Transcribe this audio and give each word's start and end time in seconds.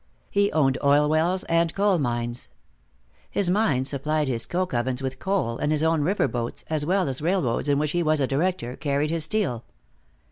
He 0.31 0.51
owned 0.51 0.79
oil 0.83 1.07
wells 1.07 1.43
and 1.43 1.75
coal 1.75 1.99
mines. 1.99 2.49
His 3.29 3.51
mines 3.51 3.89
supplied 3.89 4.27
his 4.27 4.47
coke 4.47 4.73
ovens 4.73 5.03
with 5.03 5.19
coal, 5.19 5.59
and 5.59 5.71
his 5.71 5.83
own 5.83 6.01
river 6.01 6.27
boats, 6.27 6.65
as 6.71 6.83
well 6.87 7.07
as 7.07 7.21
railroads 7.21 7.69
in 7.69 7.77
which 7.77 7.91
he 7.91 8.01
was 8.01 8.19
a 8.19 8.25
director, 8.25 8.75
carried 8.75 9.11
his 9.11 9.25
steel. 9.25 9.63